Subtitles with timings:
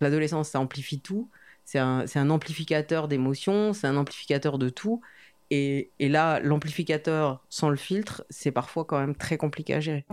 [0.00, 1.30] L'adolescence, ça amplifie tout.
[1.64, 5.00] C'est un, amplificateur d'émotions, c'est un amplificateur de tout.
[5.50, 10.04] Et, et là, l'amplificateur sans le filtre, c'est parfois quand même très compliqué à gérer.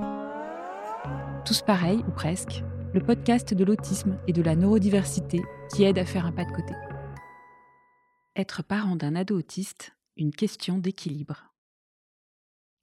[1.46, 5.42] Tous pareils, ou presque, le podcast de l'autisme et de la neurodiversité
[5.74, 6.74] qui aide à faire un pas de côté.
[8.36, 11.54] Être parent d'un ado autiste, une question d'équilibre.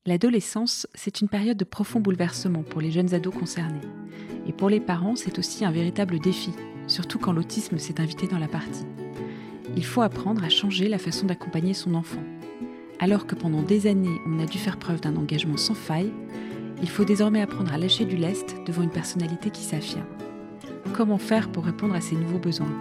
[0.07, 3.80] L'adolescence, c'est une période de profond bouleversement pour les jeunes ados concernés.
[4.46, 6.53] Et pour les parents, c'est aussi un véritable défi,
[6.91, 8.84] surtout quand l'autisme s'est invité dans la partie.
[9.77, 12.23] Il faut apprendre à changer la façon d'accompagner son enfant.
[12.98, 16.12] Alors que pendant des années, on a dû faire preuve d'un engagement sans faille,
[16.82, 20.05] il faut désormais apprendre à lâcher du lest devant une personnalité qui s'affirme.
[20.95, 22.73] Comment faire pour répondre à ces nouveaux besoins?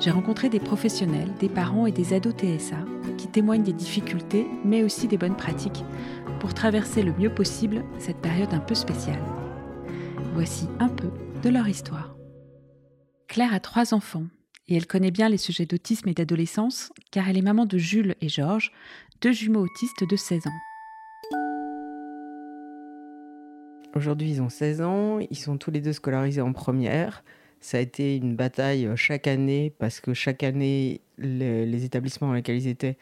[0.00, 2.78] J'ai rencontré des professionnels, des parents et des ados TSA
[3.16, 5.84] qui témoignent des difficultés, mais aussi des bonnes pratiques
[6.40, 9.22] pour traverser le mieux possible cette période un peu spéciale.
[10.34, 11.10] Voici un peu
[11.42, 12.11] de leur histoire.
[13.32, 14.26] Claire a trois enfants
[14.68, 18.14] et elle connaît bien les sujets d'autisme et d'adolescence car elle est maman de Jules
[18.20, 18.72] et Georges,
[19.22, 20.50] deux jumeaux autistes de 16 ans.
[23.94, 27.24] Aujourd'hui, ils ont 16 ans, ils sont tous les deux scolarisés en première.
[27.62, 32.56] Ça a été une bataille chaque année parce que chaque année, les, établissements dans lesquels
[32.56, 32.98] ils étaient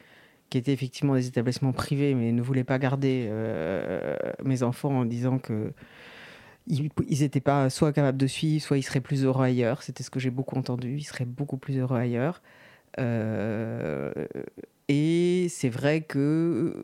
[0.49, 5.05] qui étaient effectivement des établissements privés, mais ne voulaient pas garder euh, mes enfants en
[5.05, 5.73] disant que
[6.67, 9.83] ils n'étaient pas soit capables de suivre, soit ils seraient plus heureux ailleurs.
[9.83, 10.97] C'était ce que j'ai beaucoup entendu.
[10.97, 12.43] Ils seraient beaucoup plus heureux ailleurs.
[12.99, 14.13] Euh,
[14.89, 16.83] et c'est vrai que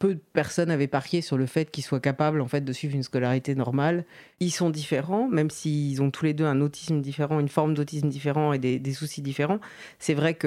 [0.00, 2.94] peu de personnes avaient parié sur le fait qu'ils soient capables en fait de suivre
[2.94, 4.04] une scolarité normale.
[4.40, 8.08] Ils sont différents, même s'ils ont tous les deux un autisme différent, une forme d'autisme
[8.08, 9.60] différent et des, soucis différents.
[9.98, 10.46] C'est vrai que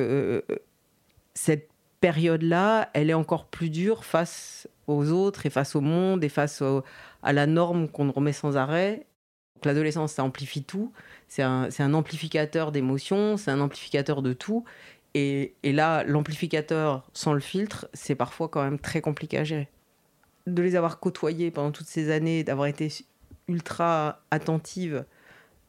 [0.49, 0.55] euh,
[1.35, 1.69] cette
[2.01, 6.61] période-là, elle est encore plus dure face aux autres et face au monde et face
[7.23, 9.05] à la norme qu'on remet sans arrêt.
[9.63, 10.91] L'adolescence, ça amplifie tout.
[11.27, 14.65] C'est un, amplificateur d'émotions, c'est un amplificateur de tout.
[15.13, 19.69] Et, et là, l'amplificateur sans le filtre, c'est parfois quand même très compliqué à gérer.
[20.47, 22.89] De les avoir côtoyés pendant toutes ces années, d'avoir été
[23.47, 25.05] ultra attentive,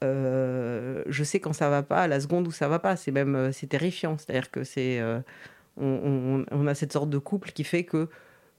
[0.04, 3.10] euh, je sais quand ça va pas, à la seconde où ça va pas, c'est
[3.10, 4.18] même euh, c'est terrifiant.
[4.18, 5.20] C'est-à-dire que c'est euh,
[5.76, 8.08] on, a cette sorte de couple qui fait que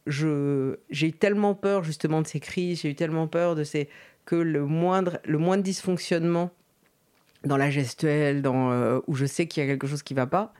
[0.07, 3.89] j'ai eu tellement peur justement de ces crises, j'ai eu tellement peur de ces
[4.25, 6.51] que le moindre le moindre dysfonctionnement
[7.43, 10.25] dans la gestuelle, dans euh, où je sais qu'il y a quelque chose qui va
[10.25, 10.53] pas,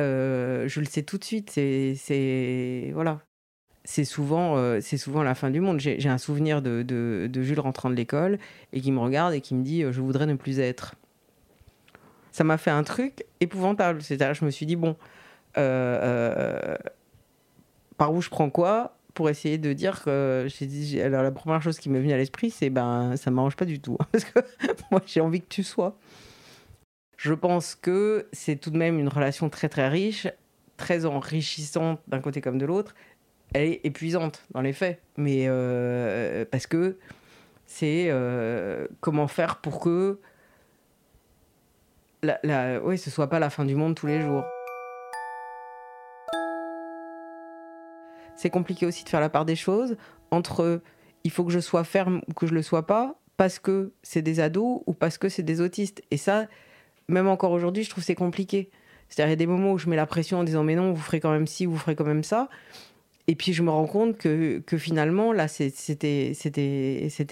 [0.00, 1.50] euh, je le sais tout de suite.
[1.50, 3.20] C'est voilà,
[3.84, 5.80] c'est souvent euh, souvent la fin du monde.
[5.80, 8.38] J'ai un souvenir de, de, de, Jules rentrant de l'école
[8.72, 10.94] et qui me regarde et qui me dit je voudrais ne plus être.
[12.32, 14.02] Ça m'a fait un truc épouvantable.
[14.02, 14.96] C'est-à-dire je me suis dit bon
[15.56, 16.76] euh,
[17.96, 21.62] par où je prends quoi pour essayer de dire que j'ai dit alors la première
[21.62, 24.40] chose qui m'est venue à l'esprit c'est ben ça m'arrange pas du tout parce que
[24.90, 25.96] moi j'ai envie que tu sois.
[27.16, 30.26] Je pense que c'est tout de même une relation très très riche
[30.76, 32.96] très enrichissante d'un côté comme de l'autre.
[33.52, 36.98] Elle est épuisante dans les faits mais euh, parce que
[37.66, 38.12] c'est
[39.00, 40.18] comment faire pour que
[42.22, 44.44] la, la, ce soit pas la fin du monde tous les jours
[48.36, 49.96] c'est compliqué aussi de faire la part des choses
[50.30, 50.80] entre
[51.24, 54.22] il faut que je sois ferme ou que je le sois pas parce que c'est
[54.22, 56.02] des ados ou parce que c'est des autistes.
[56.10, 56.46] Et ça,
[57.08, 58.70] même encore aujourd'hui, je trouve c'est compliqué.
[59.08, 60.92] C'est-à-dire, il y a des moments où je mets la pression en disant mais non,
[60.92, 62.48] vous ferez quand même ci, vous ferez quand même ça.
[63.26, 66.32] Et puis je me rends compte que, que finalement, là, c'était,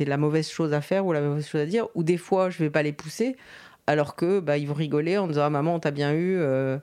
[0.06, 1.88] la mauvaise chose à faire ou la mauvaise chose à dire.
[1.94, 3.36] Ou des fois, je vais pas les pousser,
[3.86, 6.36] alors que bah, ils vont rigoler en disant ah, maman, on t'a bien eu.
[6.38, 6.78] Euh.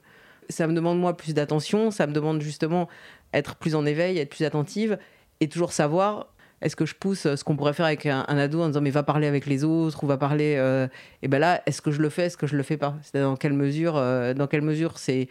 [0.49, 2.87] Ça me demande moi plus d'attention, ça me demande justement
[3.33, 4.97] être plus en éveil, être plus attentive
[5.39, 8.67] et toujours savoir est-ce que je pousse ce qu'on pourrait faire avec un, ado en
[8.67, 10.87] disant mais va parler avec les autres ou va parler euh,
[11.21, 12.97] et ben là est-ce que je le fais est-ce que je le fais pas?
[13.13, 15.29] Dans quelle mesure euh, dans quelle mesure c'est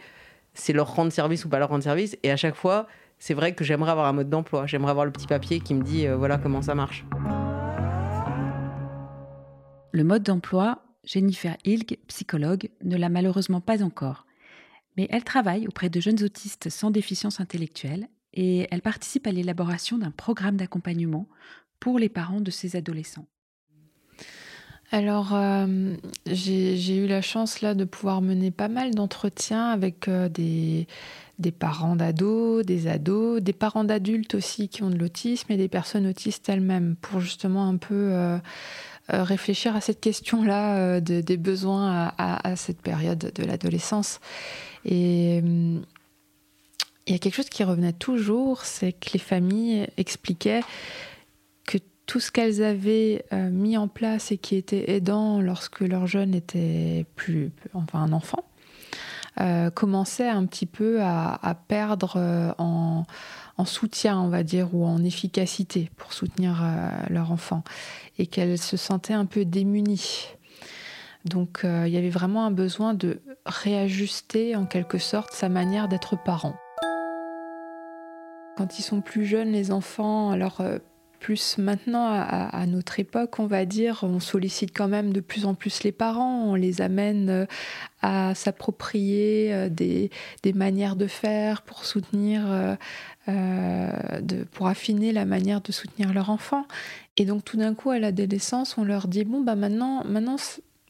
[0.53, 2.17] c'est leur rendre service ou pas leur rendre service?
[2.23, 2.87] Et à chaque fois
[3.19, 4.65] c'est vrai que j'aimerais avoir un mode d'emploi.
[4.65, 7.05] J'aimerais avoir le petit papier qui me dit euh, voilà comment ça marche.
[9.91, 14.25] Le mode d'emploi Jennifer Hilg, psychologue, ne l'a malheureusement pas encore
[14.97, 19.97] mais elle travaille auprès de jeunes autistes sans déficience intellectuelle et elle participe à l'élaboration
[19.97, 21.27] d'un programme d'accompagnement
[21.79, 23.27] pour les parents de ces adolescents.
[24.91, 25.95] Alors, euh,
[26.25, 30.87] j'ai eu la chance là de pouvoir mener pas mal d'entretiens avec euh, des,
[31.51, 36.07] parents d'ados, des ados, des parents d'adultes aussi qui ont de l'autisme et des personnes
[36.07, 38.39] autistes elles-mêmes pour justement un peu euh,
[39.11, 44.19] réfléchir à cette question-là des besoins à, cette période de l'adolescence.
[44.85, 45.83] Et hum,
[47.09, 50.61] il y a quelque chose qui revenait toujours, c'est que les familles expliquaient
[51.65, 56.05] que tout ce qu'elles avaient euh, mis en place et qui était aidant lorsque leur
[56.05, 58.43] jeune était plus, enfin un enfant,
[59.41, 62.51] euh, commençait un petit peu à, perdre euh,
[63.59, 66.63] en, soutien, on va dire, ou en efficacité pour soutenir
[67.09, 67.63] leur enfant,
[68.17, 70.27] et qu'elles se sentaient un peu démunies.
[71.25, 76.15] Donc il y avait vraiment un besoin de réajuster en quelque sorte sa manière d'être
[76.23, 76.55] parent.
[78.57, 80.61] Quand ils sont plus jeunes, les enfants, alors
[81.19, 85.53] plus maintenant, à, notre époque, on va dire, on sollicite quand même de plus en
[85.53, 87.45] plus les parents, on les amène euh,
[88.01, 90.09] à s'approprier euh, des,
[90.53, 92.75] manières de faire pour soutenir,
[93.27, 93.91] euh,
[94.51, 96.65] pour affiner la manière de soutenir leur enfant.
[97.17, 100.37] Et donc tout d'un coup, à l'adolescence, on leur dit, bon, bah maintenant, maintenant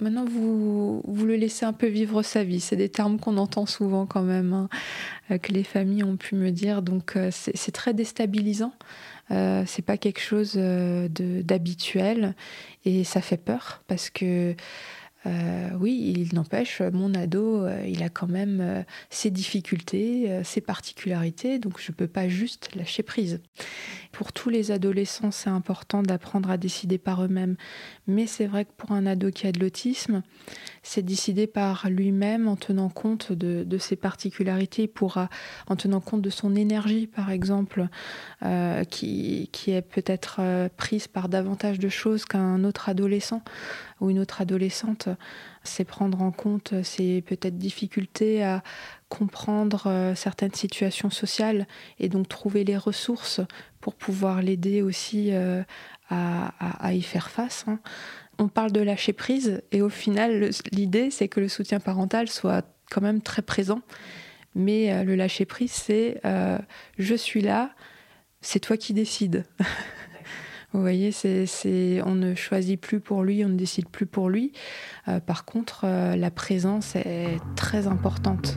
[0.01, 2.61] Maintenant, vous, vous le laissez un peu vivre sa vie.
[2.61, 6.51] C'est des termes qu'on entend souvent quand même, hein, que les familles ont pu me
[6.51, 6.81] dire.
[6.81, 8.71] Donc, c'est très déstabilisant.
[9.31, 12.35] Euh, c'est pas quelque chose euh, d'habituel
[12.85, 14.55] et ça fait peur parce que
[15.25, 21.81] euh, oui, il n'empêche, mon ado, il a quand même ses difficultés, ses particularités, donc
[21.81, 23.41] je ne peux pas juste lâcher prise.
[24.13, 27.57] Pour tous les adolescents, c'est important d'apprendre à décider par eux-mêmes.
[28.07, 30.23] Mais c'est vrai que pour un ado qui a de l'autisme,
[30.83, 34.83] c'est décider par lui-même en tenant compte de, ses particularités.
[34.83, 35.29] Il pourra,
[35.67, 37.87] en tenant compte de son énergie, par exemple,
[38.43, 43.41] euh, qui, est peut-être euh, prise par davantage de choses qu'un autre adolescent
[44.01, 45.09] ou une autre adolescente.
[45.63, 48.63] C'est prendre en compte ses peut-être difficultés à
[49.09, 51.67] comprendre euh, certaines situations sociales
[51.99, 53.41] et donc trouver les ressources
[53.81, 55.31] pour pouvoir l'aider aussi
[56.09, 57.65] à, y faire face.
[57.67, 57.79] Hein.
[58.39, 62.65] On parle de lâcher prise et au final, l'idée, c'est que le soutien parental soit
[62.89, 63.81] quand même très présent.
[64.55, 66.21] Mais euh, le lâcher prise, c'est
[66.97, 67.71] je suis là,
[68.41, 69.45] c'est toi qui décides.
[70.73, 74.53] Vous voyez, c'est, on ne choisit plus pour lui, on ne décide plus pour lui.
[75.25, 78.55] par contre, la présence est très importante.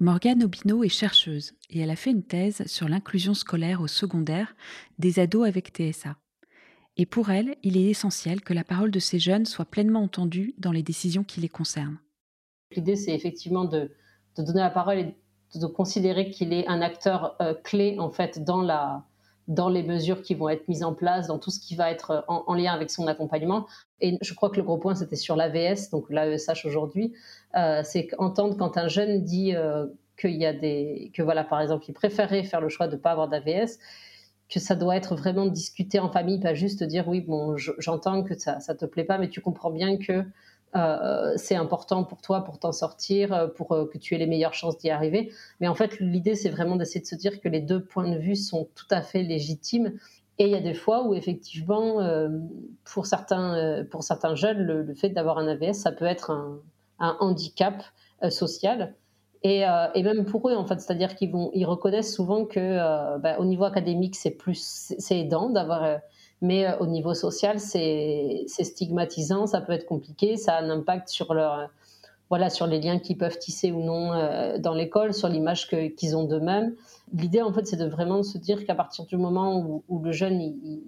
[0.00, 4.54] Morgane Obino est chercheuse et elle a fait une thèse sur l'inclusion scolaire au secondaire
[5.00, 6.16] des ados avec TSA.
[6.96, 10.54] Et pour elle, il est essentiel que la parole de ces jeunes soit pleinement entendue
[10.58, 11.98] dans les décisions qui les concernent.
[12.76, 13.90] L'idée, c'est effectivement de,
[14.36, 15.14] donner la parole et
[15.58, 19.04] de, considérer qu'il est un acteur euh, clé en fait dans la,
[19.48, 22.24] dans les mesures qui vont être mises en place, dans tout ce qui va être
[22.28, 23.66] en, lien avec son accompagnement.
[24.00, 27.14] Et je crois que le gros point, c'était sur l'AVS, donc l'AESH aujourd'hui,
[27.56, 29.86] euh, c'est entendre quand un jeune dit euh,
[30.20, 33.00] qu'il y a des, que voilà, par exemple, il préférait faire le choix de ne
[33.00, 33.78] pas avoir d'AVS,
[34.50, 38.38] que ça doit être vraiment discuté en famille, pas juste dire oui, bon, j'entends que
[38.38, 40.24] ça, ça te plaît pas, mais tu comprends bien que
[40.76, 44.26] euh, c'est important pour toi pour t'en sortir, euh, pour euh, que tu aies les
[44.26, 45.32] meilleures chances d'y arriver.
[45.60, 48.18] Mais en fait, l'idée, c'est vraiment d'essayer de se dire que les deux points de
[48.18, 49.94] vue sont tout à fait légitimes.
[50.38, 51.96] Et il y a des fois où effectivement,
[52.84, 57.82] pour, certains, pour certains jeunes, le, fait d'avoir un AVS, ça peut être un, handicap
[58.30, 58.94] social.
[59.42, 59.64] Et,
[59.96, 64.38] même pour eux, en fait, c'est-à-dire qu'ils ils reconnaissent souvent que, au niveau académique, c'est
[64.54, 65.98] c'est aidant d'avoir
[66.40, 71.08] mais euh, au niveau social, c'est stigmatisant, ça peut être compliqué, ça a un impact
[71.08, 71.70] sur leur
[72.30, 76.14] voilà sur les liens qu'ils peuvent tisser ou non euh, dans l'école, sur l'image qu'ils
[76.14, 76.74] ont d'eux-mêmes.
[77.14, 80.38] L'idée, en fait, c'est de vraiment se dire qu'à partir du moment où, le jeune
[80.38, 80.82] il,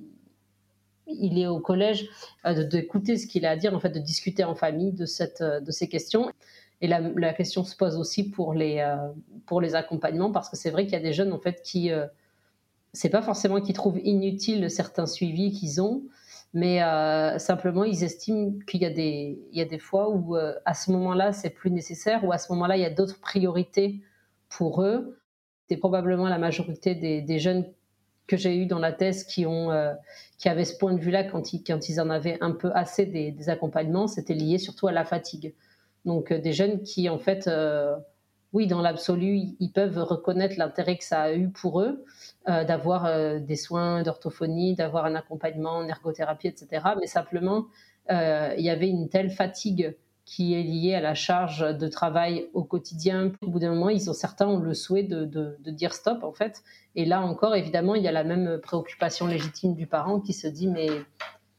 [1.06, 2.11] il, est au collège,
[2.44, 5.42] euh, d'écouter ce qu'il a à dire, en fait, de discuter en famille de cette
[5.42, 6.30] de ces questions.
[6.83, 8.87] Et la, la question se pose aussi pour les
[9.47, 11.90] pour les accompagnements parce que c'est vrai qu'il y a des jeunes en fait qui
[12.92, 16.02] c'est pas forcément qu'ils trouvent inutile certains suivis qu'ils ont,
[16.52, 20.54] mais euh, simplement ils estiment qu'il y a des, y a des fois où euh,
[20.64, 24.00] à ce moment-là c'est plus nécessaire ou à ce moment-là il y a d'autres priorités
[24.49, 25.18] pour eux.
[25.68, 27.64] C'est probablement la majorité des, jeunes
[28.26, 29.94] que j'ai eu dans la thèse qui ont euh,
[30.38, 33.06] qui avaient ce point de vue-là quand ils quand ils en avaient un peu assez
[33.06, 35.54] des, des accompagnements, c'était lié surtout à la fatigue.
[36.04, 37.49] Donc des jeunes qui en fait
[38.52, 42.04] oui, dans l'absolu, ils peuvent reconnaître l'intérêt que ça a eu pour eux
[42.49, 46.85] euh, d'avoir euh, des soins d'orthophonie, d'avoir un accompagnement en ergothérapie, etc.
[46.99, 47.66] Mais simplement,
[48.11, 52.49] euh, il y avait une telle fatigue qui est liée à la charge de travail
[52.52, 53.33] au quotidien.
[53.42, 56.62] Au bout d'un moment, ils ont certains ont le souhait de, dire stop, en fait.
[56.97, 60.49] Et là encore, évidemment, il y a la même préoccupation légitime du parent qui se
[60.49, 60.88] dit mais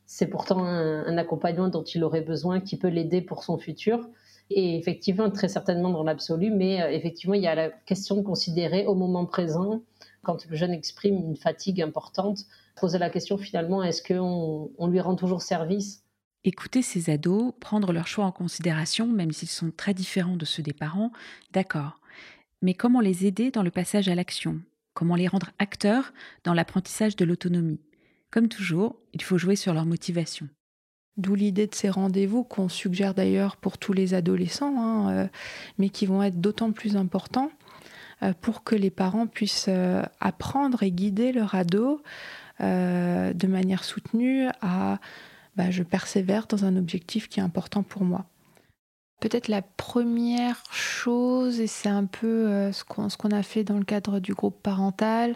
[0.05, 4.09] c'est pourtant un accompagnement dont il aurait besoin, qui peut l'aider pour son futur
[4.49, 8.21] et effectivement, très certainement dans l'absolu, mais euh, effectivement, il y a la question de
[8.21, 9.81] considérer au moment présent,
[10.23, 12.39] quand le jeune exprime une fatigue importante,
[12.75, 16.03] poser la question finalement, est-ce qu'on on lui rend toujours service?
[16.43, 20.63] Écouter ces ados, prendre leurs choix en considération, même s'ils sont très différents de ceux
[20.63, 21.11] des parents,
[21.53, 21.99] d'accord.
[22.61, 24.59] Mais comment les aider dans le passage à l'action?
[24.93, 27.79] Comment les rendre acteurs dans l'apprentissage de l'autonomie?
[28.31, 30.47] Comme toujours, il faut jouer sur leur motivation.
[31.17, 35.27] D'où l'idée de ces rendez-vous qu'on suggère d'ailleurs pour tous les adolescents, hein, euh,
[35.77, 37.51] mais qui vont être d'autant plus importants
[38.23, 42.01] euh, pour que les parents puissent euh, apprendre et guider leur ado
[42.59, 44.99] de manière soutenue à
[45.55, 48.25] bah, je persévère dans un objectif qui est important pour moi.
[49.19, 54.19] Peut-être la première chose, et c'est un peu ce qu'on a fait dans le cadre
[54.19, 55.35] du groupe parental,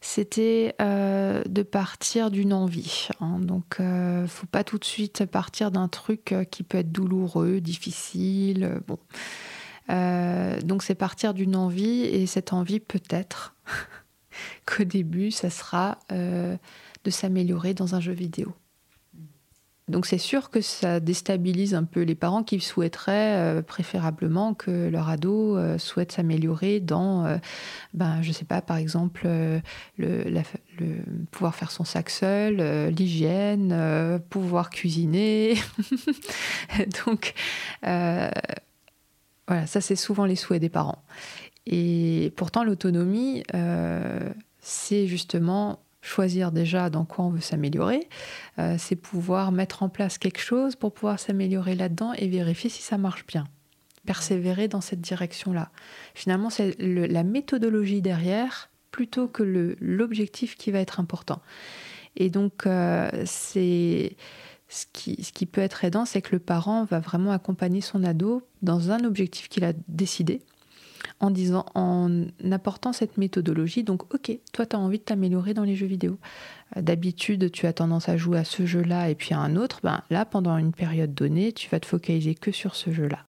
[0.00, 3.08] c'était euh, de partir d'une envie.
[3.20, 3.38] Hein.
[3.40, 7.60] Donc, euh, faut pas tout de suite partir d'un truc euh, qui peut être douloureux,
[7.60, 8.80] difficile.
[9.88, 13.56] Donc, c'est partir d'une envie, et cette envie, peut-être
[14.66, 18.54] qu'au début, ça sera de s'améliorer dans un jeu vidéo.
[19.90, 24.88] Donc c'est sûr que ça déstabilise un peu les parents qui souhaiteraient euh, préférablement que
[24.88, 27.36] leur ado euh, souhaite s'améliorer dans, euh,
[27.92, 29.28] ben, je sais pas, par exemple,
[29.98, 30.42] le,
[31.30, 35.56] pouvoir faire son sac seul, l'hygiène, pouvoir cuisiner.
[37.04, 37.34] Donc
[37.82, 38.30] voilà,
[39.66, 41.02] ça c'est souvent les souhaits des parents.
[41.66, 43.42] Et pourtant l'autonomie,
[44.60, 48.08] c'est justement choisir déjà dans quoi on veut s'améliorer,
[48.58, 52.82] euh, c'est pouvoir mettre en place quelque chose pour pouvoir s'améliorer là-dedans et vérifier si
[52.82, 53.44] ça marche bien.
[54.06, 55.70] Persévérer dans cette direction-là.
[56.14, 61.42] Finalement, c'est la méthodologie derrière plutôt que l'objectif qui va être important.
[62.16, 64.16] Et donc, euh, c'est
[64.68, 68.02] ce qui, ce qui peut être aidant, c'est que le parent va vraiment accompagner son
[68.02, 70.40] ado dans un objectif qu'il a décidé
[71.20, 73.82] en disant, en apportant cette méthodologie.
[73.82, 76.18] Donc, ok, toi, tu as envie de t'améliorer dans les jeux vidéo.
[76.76, 79.80] Euh, d'habitude, tu as tendance à jouer à ce jeu-là et puis à un autre.
[79.82, 83.24] Ben, là, pendant une période donnée, tu vas te focaliser que sur ce jeu-là.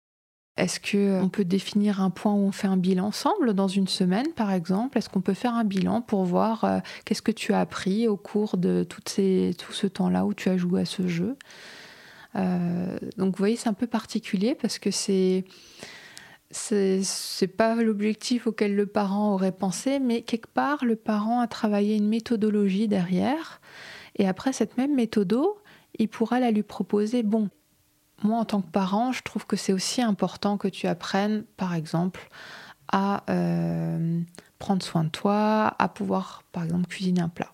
[0.56, 3.88] Est-ce qu'on euh, peut définir un point où on fait un bilan ensemble dans une
[3.88, 4.98] semaine, par exemple?
[4.98, 8.16] Est-ce qu'on peut faire un bilan pour voir euh, qu'est-ce que tu as appris au
[8.16, 11.36] cours de tout ce temps-là où tu as joué à ce jeu?
[12.34, 15.44] Donc, vous voyez, c'est un peu particulier parce que c'est
[16.50, 21.96] c'est pas l'objectif auquel le parent aurait pensé, mais quelque part, le parent a travaillé
[21.96, 23.60] une méthodologie derrière.
[24.16, 25.36] Et après cette même méthode,
[25.98, 27.22] il pourra la lui proposer.
[27.22, 27.48] Bon,
[28.22, 31.74] moi, en tant que parent, je trouve que c'est aussi important que tu apprennes, par
[31.74, 32.28] exemple,
[32.92, 34.20] à euh,
[34.58, 37.52] prendre soin de toi, à pouvoir, par exemple, cuisiner un plat.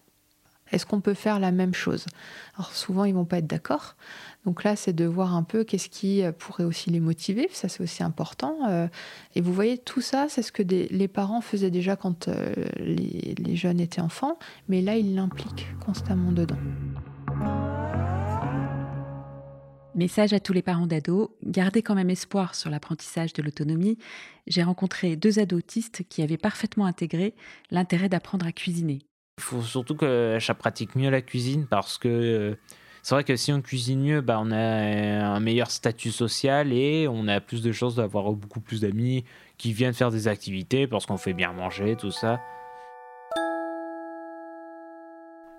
[0.73, 2.07] Est-ce qu'on peut faire la même chose?
[2.57, 3.95] Alors souvent, ils vont pas être d'accord.
[4.47, 7.49] Donc là, c'est de voir un peu qu'est-ce qui euh, pourrait aussi les motiver.
[7.51, 8.57] Ça, c'est aussi important.
[8.69, 8.87] Euh.
[9.35, 13.35] Et vous voyez, tout ça, c'est ce que les parents faisaient déjà quand euh, les,
[13.37, 14.39] les, jeunes étaient enfants.
[14.69, 16.57] Mais là, ils l'impliquent constamment dedans.
[19.97, 23.99] Message à tous les parents d'ados, gardez quand même espoir sur l'apprentissage de l'autonomie.
[24.47, 27.35] J'ai rencontré deux ados autistes qui avaient parfaitement intégré
[27.71, 29.01] l'intérêt d'apprendre à cuisiner.
[29.39, 32.57] Il faut surtout que je pratique mieux la cuisine parce que
[33.07, 37.07] c'est vrai que si on cuisine mieux, bah, on a un meilleur statut social et
[37.07, 39.25] on a plus de chances d'avoir beaucoup plus d'amis
[39.59, 42.41] qui viennent faire des activités parce qu'on fait bien manger, tout ça.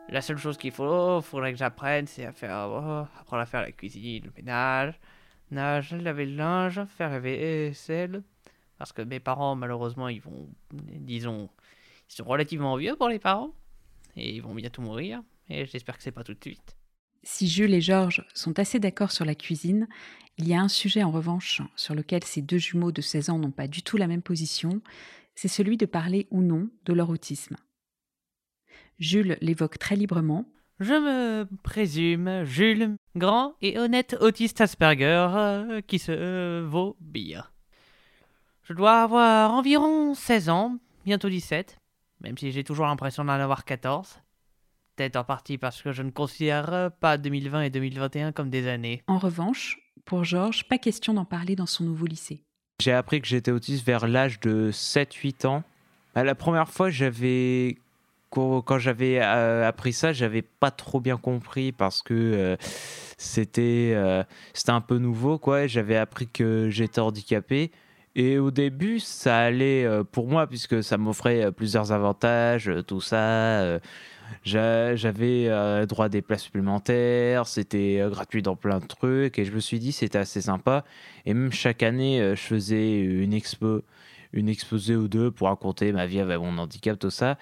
[0.10, 3.62] La seule chose qu'il faut, faudrait que j'apprenne, c'est à faire, oh, apprendre à faire
[3.62, 5.00] la cuisine, le ménage,
[5.50, 8.24] nage, laver le linge, faire la vaisselle.
[8.77, 11.50] Parce que mes parents, malheureusement, ils vont, disons,
[12.10, 13.54] ils sont relativement vieux pour les parents
[14.18, 15.22] et ils vont bientôt mourir.
[15.50, 16.76] Et j'espère que c'est pas tout de suite.
[17.24, 19.88] Si Jules et Georges sont assez d'accord sur la cuisine,
[20.38, 23.40] il y a un sujet en revanche sur lequel ces deux jumeaux de 16 ans
[23.40, 24.82] n'ont pas du tout la même position,
[25.36, 27.58] c'est celui de parler ou non de leur autisme.
[29.00, 30.46] Jules l'évoque très librement.
[30.80, 37.46] Je me présume Jules, grand et honnête autiste Asperger, euh, qui se euh, vaut bien.
[38.64, 41.78] Je dois avoir environ 16 ans, bientôt 17,
[42.22, 44.20] même si j'ai toujours l'impression d'en avoir 14
[44.98, 49.04] peut-être en partie parce que je ne considère pas 2020 et 2021 comme des années.
[49.08, 52.42] En revanche, pour Georges, pas question d'en parler dans son nouveau lycée.
[52.80, 55.63] J'ai appris que j'étais autiste vers l'âge de 7-8 ans.
[56.16, 57.77] Bah, la première fois, j'avais
[58.30, 62.56] quand j'avais euh, appris ça, j'avais pas trop bien compris parce que euh,
[63.18, 64.24] c'était euh,
[64.54, 65.66] c'était un peu nouveau quoi.
[65.66, 67.72] J'avais appris que j'étais handicapé
[68.16, 73.80] et au début, ça allait pour moi puisque ça m'offrait plusieurs avantages, tout ça
[74.43, 79.46] j'avais euh, droit à des places supplémentaires, c'était euh, gratuit dans plein de trucs, et
[79.46, 80.84] je me suis dit c'était assez sympa.
[81.25, 83.81] Et même chaque année, euh, je faisais une expo,
[84.34, 87.38] une exposé ou deux pour raconter ma vie avec mon handicap, tout ça.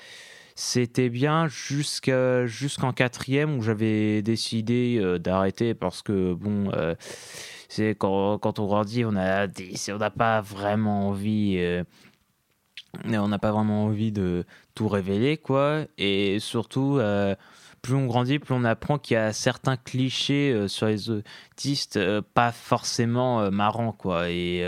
[0.55, 6.71] C'était bien jusqu'en quatrième où j'avais décidé d'arrêter parce que bon,
[7.67, 11.83] c'est quand, quand, on grandit, on a on n'a pas vraiment envie
[13.05, 15.85] on n'a pas vraiment envie de tout révéler, quoi.
[15.97, 16.99] Et surtout,
[17.81, 21.99] plus on grandit, plus on apprend qu'il y a certains clichés sur les autistes
[22.33, 24.29] pas forcément marrants, quoi.
[24.29, 24.63] Et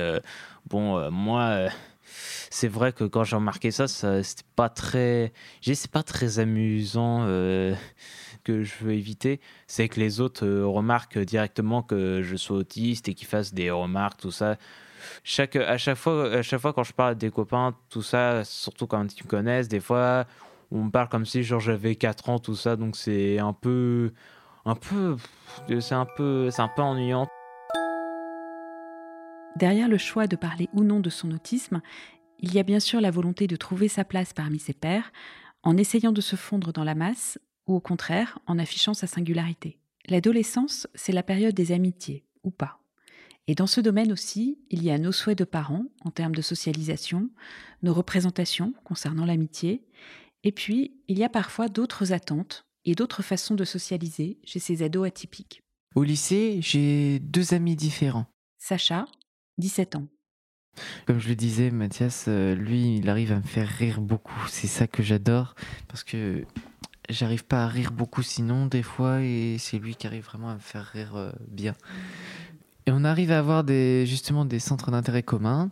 [0.70, 1.70] bon, moi
[2.50, 5.34] c'est vrai que quand j'ai remarqué ça, c'était pas très.
[5.62, 7.76] C'est pas très amusant euh,
[8.44, 9.40] que je veux éviter.
[9.68, 13.72] C'est que les autres euh, remarquent directement que je suis autiste et qu'ils fassent des
[13.72, 14.58] remarques, tout ça.
[15.24, 18.44] Chaque, à, chaque fois, à chaque fois, quand je parle à des copains, tout ça,
[18.44, 20.26] surtout quand ils me connaissent, des fois,
[20.72, 22.76] on me parle comme si genre j'avais 4 ans, tout ça.
[22.76, 24.14] Donc c'est un peu.
[24.66, 25.16] Un peu.
[25.80, 27.28] C'est un peu, un peu ennuyant.
[29.56, 31.82] Derrière le choix de parler ou non de son autisme,
[32.40, 35.12] il y a bien sûr la volonté de trouver sa place parmi ses pairs,
[35.64, 39.80] en essayant de se fondre dans la masse, ou au contraire, en affichant sa singularité.
[40.08, 42.80] L'adolescence, c'est la période des amitiés, ou pas.
[43.48, 46.42] Et dans ce domaine aussi, il y a nos souhaits de parents en termes de
[46.42, 47.30] socialisation,
[47.82, 49.84] nos représentations concernant l'amitié,
[50.44, 54.84] et puis il y a parfois d'autres attentes et d'autres façons de socialiser chez ces
[54.84, 55.62] ados atypiques.
[55.96, 58.28] Au lycée, j'ai deux amis différents.
[58.58, 59.06] Sacha,
[59.58, 60.08] 17 ans.
[61.06, 64.46] Comme je le disais, Mathias, euh, lui, il arrive à me faire rire beaucoup.
[64.50, 65.56] C'est ça que j'adore
[65.88, 66.46] parce que
[67.10, 70.56] j'arrive pas à rire beaucoup sinon des fois et c'est lui qui arrive vraiment à
[70.56, 71.74] me faire rire euh, bien.
[72.88, 75.70] Et on arrive à avoir justement des centres d'intérêt communs.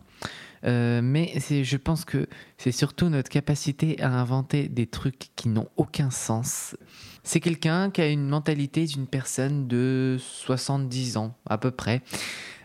[0.64, 2.26] Euh, mais je pense que
[2.58, 6.76] c'est surtout notre capacité à inventer des trucs qui n'ont aucun sens.
[7.22, 12.02] C'est quelqu'un qui a une mentalité d'une personne de 70 ans à peu près.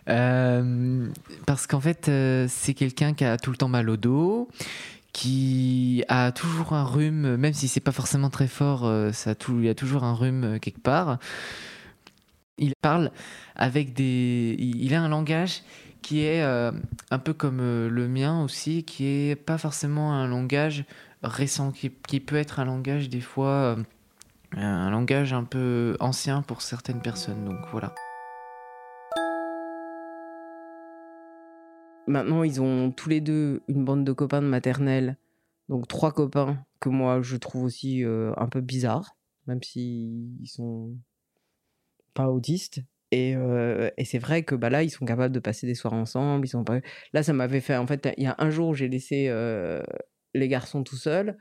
[0.08, 1.08] Euh,
[1.46, 4.48] parce qu'en fait, euh, c'est quelqu'un qui a tout le temps mal au dos,
[5.12, 9.74] qui a toujours un rhume, même si c'est pas forcément très fort, il y a
[9.74, 11.18] toujours un rhume quelque part.
[12.62, 13.10] Il parle
[13.54, 15.62] avec des, il a un langage
[16.00, 20.84] qui est un peu comme le mien aussi, qui est pas forcément un langage
[21.22, 23.76] récent, qui, peut être un langage des fois,
[24.52, 27.44] un langage un peu ancien pour certaines personnes.
[27.44, 27.92] Donc voilà.
[32.06, 35.16] Maintenant, ils ont tous les deux une bande de copains de maternelle.
[35.68, 40.96] Donc, trois copains que moi, je trouve aussi euh, un peu bizarres, même s'ils sont
[42.14, 42.80] pas autistes.
[43.10, 43.34] Et,
[43.98, 46.46] et c'est vrai que bah, là, ils sont capables de passer des soirs ensemble.
[46.46, 46.64] Ils sont.
[47.12, 47.76] Là, ça m'avait fait.
[47.76, 49.30] En fait, il y a un jour où j'ai laissé
[50.34, 51.36] les garçons tout seuls,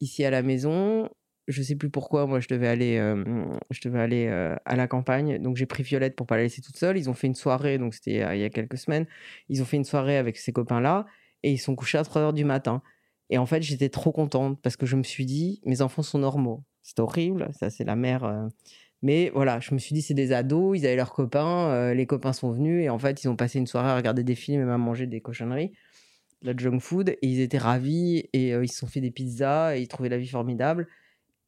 [0.00, 1.10] ici à la maison
[1.50, 2.96] je sais plus pourquoi, moi je devais aller,
[3.70, 4.28] je devais aller
[4.64, 6.96] à la campagne, donc j'ai pris Violette pour pas la laisser toute seule.
[6.96, 9.06] Ils ont fait une soirée, donc c'était il y a quelques semaines.
[9.48, 11.06] Ils ont fait une soirée avec ces copains-là
[11.42, 12.82] et ils sont couchés à 3 heures du matin.
[13.30, 16.18] Et en fait, j'étais trop contente parce que je me suis dit, mes enfants sont
[16.18, 16.64] normaux.
[16.82, 18.48] C'est horrible, ça c'est la mère.
[19.02, 19.06] Euh.
[19.06, 22.32] Mais voilà, je me suis dit, c'est des ados, ils avaient leurs copains, les copains
[22.32, 24.72] sont venus et en fait, ils ont passé une soirée à regarder des films et
[24.72, 25.72] à manger des cochonneries,
[26.42, 29.76] de la junk food, et ils étaient ravis et ils se sont fait des pizzas
[29.76, 30.86] et ils trouvaient la vie formidable.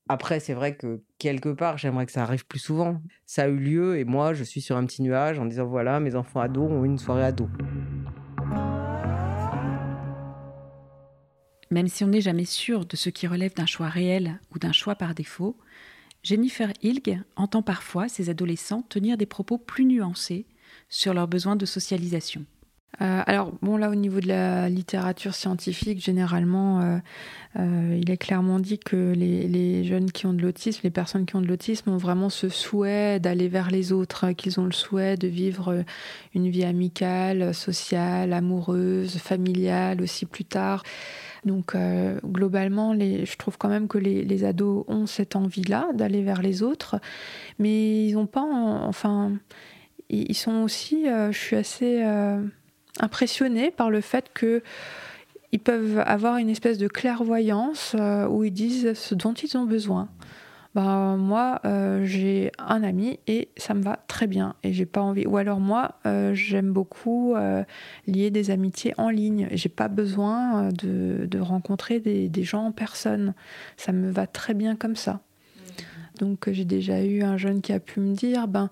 [0.08, 3.00] Après, c'est vrai que quelque part, j'aimerais que ça arrive plus souvent.
[3.24, 6.00] Ça a eu lieu et moi, je suis sur un petit nuage en disant voilà,
[6.00, 7.48] mes enfants ados ont une soirée ado.
[11.70, 14.72] Même si on n'est jamais sûr de ce qui relève d'un choix réel ou d'un
[14.72, 15.56] choix par défaut,
[16.22, 20.46] Jennifer Hilg entend parfois ces adolescents tenir des propos plus nuancés
[20.88, 22.44] sur leurs besoins de socialisation.
[23.00, 26.98] Euh, alors, bon, là, au niveau de la littérature scientifique, généralement, euh,
[27.58, 31.34] euh, il est clairement dit que les, jeunes qui ont de l'autisme, les personnes qui
[31.34, 35.16] ont de l'autisme, ont vraiment ce souhait d'aller vers les autres, qu'ils ont le souhait
[35.16, 35.84] de vivre
[36.34, 40.82] une vie amicale, sociale, amoureuse, familiale aussi plus tard.
[41.44, 41.74] Donc,
[42.24, 47.00] globalement, je trouve quand même que les, ados ont cette envie-là d'aller vers les autres,
[47.58, 48.42] mais ils n'ont pas.
[48.42, 49.32] enfin,
[50.08, 51.06] ils sont aussi.
[51.06, 52.04] je suis assez
[53.00, 54.62] impressionnés par le fait que
[55.52, 59.64] ils peuvent avoir une espèce de clairvoyance euh, où ils disent ce dont ils ont
[59.64, 60.08] besoin.
[60.74, 65.02] Ben, moi, euh, j'ai un ami et ça me va très bien et j'ai pas
[65.02, 65.26] envie.
[65.26, 67.34] Ou alors moi, euh, j'aime beaucoup
[68.06, 69.48] lier des amitiés en ligne.
[69.52, 73.34] J'ai pas besoin de, de rencontrer des, des, gens en personne.
[73.76, 75.20] Ça me va très bien comme ça.
[76.22, 78.70] Donc j'ai déjà eu un jeune qui a pu me dire ben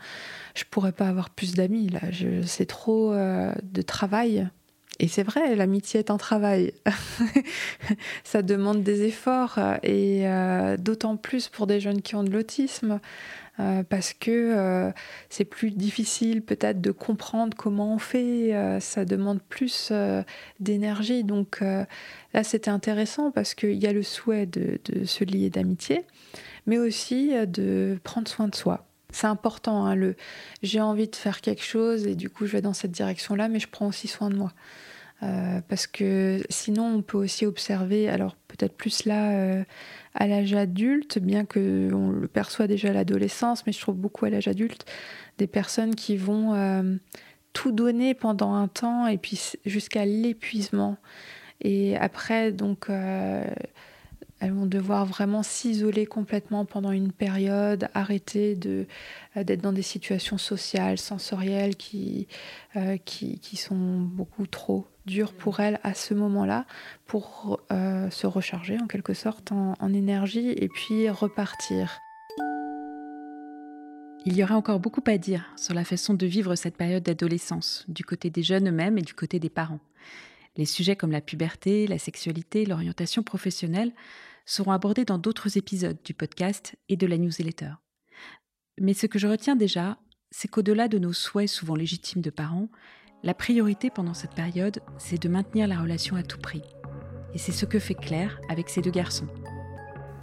[0.55, 1.99] je pourrais pas avoir plus d'amis là,
[2.47, 4.49] c'est trop euh, de travail.
[5.01, 6.75] Et c'est vrai, l'amitié est un travail.
[8.25, 13.01] ça demande des efforts et euh, d'autant plus pour des jeunes qui ont de l'autisme.
[13.61, 14.91] Euh, parce que
[15.29, 19.93] c'est plus difficile peut-être de comprendre comment on fait, ça demande plus
[20.59, 21.25] d'énergie.
[21.25, 26.05] Donc là, c'était intéressant parce qu'il y a le souhait de se lier d'amitié,
[26.67, 28.87] mais aussi euh, de prendre soin de soi.
[29.13, 30.15] C'est important, hein, le
[30.63, 33.59] j'ai envie de faire quelque chose et du coup je vais dans cette direction-là, mais
[33.59, 34.53] je prends aussi soin de moi.
[35.21, 39.65] Parce que sinon, on peut aussi observer, alors peut-être plus là
[40.15, 44.31] à l'âge adulte, bien qu'on le perçoit déjà à l'adolescence, mais je trouve beaucoup à
[44.31, 44.87] l'âge adulte,
[45.39, 46.99] des personnes qui vont
[47.53, 50.97] tout donner pendant un temps et puis jusqu'à l'épuisement.
[51.61, 52.89] Et après, donc,
[54.41, 58.85] elles vont devoir vraiment s'isoler complètement pendant une période, arrêter euh,
[59.37, 61.75] d'être dans des situations sociales, sensorielles
[62.77, 66.67] euh, qui, sont beaucoup trop dures pour elles à ce moment-là,
[67.07, 71.99] pour euh, se recharger en quelque sorte en, en énergie et puis repartir.
[74.27, 77.87] Il y aurait encore beaucoup à dire sur la façon de vivre cette période d'adolescence,
[77.89, 79.81] du côté des jeunes eux-mêmes et du côté des parents.
[80.57, 83.93] Les sujets comme la puberté, la sexualité, l'orientation professionnelle
[84.45, 87.73] seront abordés dans d'autres épisodes du podcast et de la newsletter.
[88.79, 89.99] Mais ce que je retiens déjà,
[90.31, 92.69] c'est qu'au-delà de nos souhaits souvent légitimes de parents,
[93.23, 96.63] la priorité pendant cette période, c'est de maintenir la relation à tout prix.
[97.35, 99.27] Et c'est ce que fait Claire avec ses deux garçons.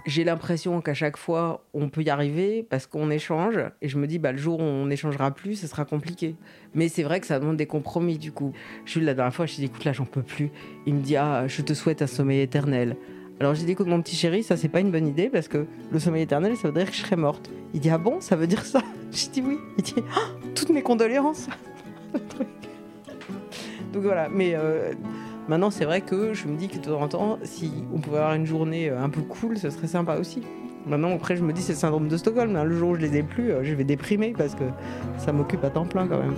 [0.07, 3.59] J'ai l'impression qu'à chaque fois, on peut y arriver parce qu'on échange.
[3.81, 6.35] Et je me dis, bah, le jour où on n'échangera plus, ce sera compliqué.
[6.73, 8.53] Mais c'est vrai que ça demande des compromis, du coup.
[8.85, 10.49] Jules, la dernière fois, je lui ai dit, écoute, là, j'en peux plus.
[10.85, 12.95] Il me dit, ah, je te souhaite un sommeil éternel.
[13.39, 15.67] Alors j'ai dit, écoute mon petit chéri, ça c'est pas une bonne idée parce que
[15.91, 17.51] le sommeil éternel, ça veut dire que je serais morte.
[17.75, 18.81] Il dit, ah bon, ça veut dire ça?
[19.11, 19.59] Je dis oui.
[19.77, 21.47] Il dit, ah, toutes mes condoléances.
[23.93, 24.93] Donc voilà, mais euh,
[25.47, 28.17] maintenant c'est vrai que je me dis que de temps en temps, si on pouvait
[28.17, 30.41] avoir une journée euh, un peu cool, ce serait sympa aussi.
[30.87, 32.55] Maintenant, après, je me dis, c'est le syndrome de Stockholm.
[32.55, 32.63] Hein.
[32.63, 34.63] Le jour où je les ai plus, euh, je vais déprimer parce que
[35.17, 36.35] ça m'occupe à temps plein quand même.